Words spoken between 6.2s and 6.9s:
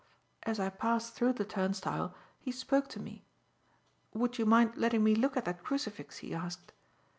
he asked.